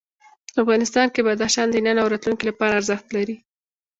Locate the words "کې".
1.13-1.21